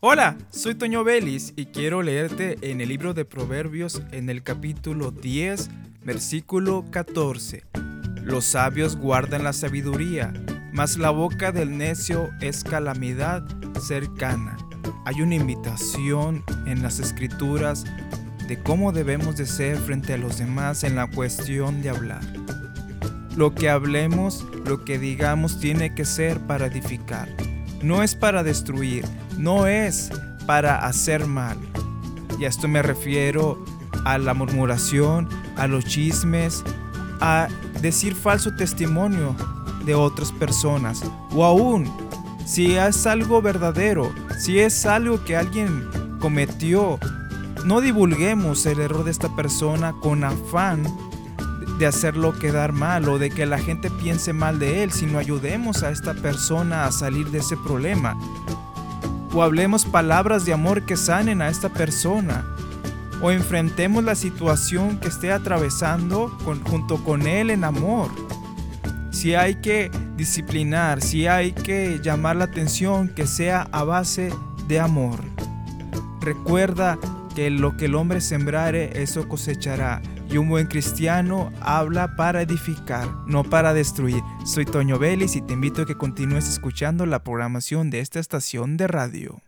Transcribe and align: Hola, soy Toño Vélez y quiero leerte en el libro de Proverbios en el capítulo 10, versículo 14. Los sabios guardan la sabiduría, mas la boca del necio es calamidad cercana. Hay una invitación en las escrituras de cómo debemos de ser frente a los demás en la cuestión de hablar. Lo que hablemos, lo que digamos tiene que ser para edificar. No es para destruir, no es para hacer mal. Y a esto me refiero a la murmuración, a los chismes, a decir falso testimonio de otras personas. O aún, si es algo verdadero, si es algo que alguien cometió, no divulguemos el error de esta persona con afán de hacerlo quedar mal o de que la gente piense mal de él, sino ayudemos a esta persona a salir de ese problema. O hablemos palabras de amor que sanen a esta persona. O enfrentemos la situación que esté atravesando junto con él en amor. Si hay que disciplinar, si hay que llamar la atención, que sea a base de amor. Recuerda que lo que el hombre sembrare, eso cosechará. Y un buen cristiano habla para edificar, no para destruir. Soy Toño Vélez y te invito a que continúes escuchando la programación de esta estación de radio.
Hola, 0.00 0.38
soy 0.50 0.76
Toño 0.76 1.02
Vélez 1.02 1.52
y 1.56 1.66
quiero 1.66 2.02
leerte 2.02 2.56
en 2.62 2.80
el 2.80 2.88
libro 2.88 3.14
de 3.14 3.24
Proverbios 3.24 4.00
en 4.12 4.30
el 4.30 4.44
capítulo 4.44 5.10
10, 5.10 5.70
versículo 6.04 6.84
14. 6.92 7.64
Los 8.22 8.44
sabios 8.44 8.94
guardan 8.94 9.42
la 9.42 9.52
sabiduría, 9.52 10.32
mas 10.72 10.98
la 10.98 11.10
boca 11.10 11.50
del 11.50 11.76
necio 11.76 12.30
es 12.40 12.62
calamidad 12.62 13.44
cercana. 13.80 14.56
Hay 15.04 15.20
una 15.20 15.34
invitación 15.34 16.44
en 16.66 16.80
las 16.80 17.00
escrituras 17.00 17.84
de 18.46 18.62
cómo 18.62 18.92
debemos 18.92 19.36
de 19.36 19.46
ser 19.46 19.78
frente 19.78 20.12
a 20.14 20.18
los 20.18 20.38
demás 20.38 20.84
en 20.84 20.94
la 20.94 21.10
cuestión 21.10 21.82
de 21.82 21.90
hablar. 21.90 22.22
Lo 23.34 23.52
que 23.52 23.68
hablemos, 23.68 24.46
lo 24.64 24.84
que 24.84 24.96
digamos 25.00 25.58
tiene 25.58 25.92
que 25.96 26.04
ser 26.04 26.38
para 26.46 26.66
edificar. 26.66 27.28
No 27.82 28.02
es 28.02 28.14
para 28.14 28.42
destruir, 28.42 29.04
no 29.36 29.66
es 29.66 30.10
para 30.46 30.84
hacer 30.86 31.26
mal. 31.26 31.58
Y 32.38 32.44
a 32.44 32.48
esto 32.48 32.68
me 32.68 32.82
refiero 32.82 33.64
a 34.04 34.18
la 34.18 34.34
murmuración, 34.34 35.28
a 35.56 35.66
los 35.66 35.84
chismes, 35.84 36.64
a 37.20 37.48
decir 37.80 38.14
falso 38.14 38.54
testimonio 38.54 39.34
de 39.84 39.94
otras 39.94 40.32
personas. 40.32 41.02
O 41.32 41.44
aún, 41.44 41.90
si 42.46 42.76
es 42.76 43.06
algo 43.06 43.42
verdadero, 43.42 44.12
si 44.38 44.58
es 44.60 44.86
algo 44.86 45.24
que 45.24 45.36
alguien 45.36 45.88
cometió, 46.20 46.98
no 47.64 47.80
divulguemos 47.80 48.64
el 48.66 48.80
error 48.80 49.04
de 49.04 49.10
esta 49.10 49.34
persona 49.34 49.92
con 50.00 50.24
afán 50.24 50.84
de 51.78 51.86
hacerlo 51.86 52.36
quedar 52.38 52.72
mal 52.72 53.08
o 53.08 53.18
de 53.18 53.30
que 53.30 53.46
la 53.46 53.58
gente 53.58 53.90
piense 53.90 54.32
mal 54.32 54.58
de 54.58 54.82
él, 54.82 54.92
sino 54.92 55.18
ayudemos 55.18 55.82
a 55.82 55.90
esta 55.90 56.14
persona 56.14 56.84
a 56.84 56.92
salir 56.92 57.30
de 57.30 57.38
ese 57.38 57.56
problema. 57.56 58.18
O 59.32 59.42
hablemos 59.42 59.84
palabras 59.84 60.44
de 60.44 60.52
amor 60.52 60.84
que 60.84 60.96
sanen 60.96 61.40
a 61.40 61.48
esta 61.48 61.68
persona. 61.68 62.44
O 63.22 63.30
enfrentemos 63.30 64.02
la 64.02 64.14
situación 64.14 64.98
que 64.98 65.08
esté 65.08 65.32
atravesando 65.32 66.28
junto 66.64 67.04
con 67.04 67.26
él 67.26 67.50
en 67.50 67.64
amor. 67.64 68.10
Si 69.10 69.34
hay 69.34 69.56
que 69.56 69.90
disciplinar, 70.16 71.00
si 71.00 71.26
hay 71.26 71.52
que 71.52 72.00
llamar 72.02 72.36
la 72.36 72.44
atención, 72.44 73.08
que 73.08 73.26
sea 73.26 73.68
a 73.72 73.84
base 73.84 74.32
de 74.66 74.80
amor. 74.80 75.20
Recuerda 76.20 76.98
que 77.38 77.50
lo 77.50 77.76
que 77.76 77.84
el 77.84 77.94
hombre 77.94 78.20
sembrare, 78.20 79.00
eso 79.00 79.28
cosechará. 79.28 80.02
Y 80.28 80.38
un 80.38 80.48
buen 80.48 80.66
cristiano 80.66 81.52
habla 81.60 82.16
para 82.16 82.42
edificar, 82.42 83.06
no 83.28 83.44
para 83.44 83.72
destruir. 83.72 84.20
Soy 84.44 84.64
Toño 84.64 84.98
Vélez 84.98 85.36
y 85.36 85.42
te 85.42 85.52
invito 85.52 85.82
a 85.82 85.86
que 85.86 85.94
continúes 85.94 86.48
escuchando 86.48 87.06
la 87.06 87.22
programación 87.22 87.90
de 87.90 88.00
esta 88.00 88.18
estación 88.18 88.76
de 88.76 88.88
radio. 88.88 89.40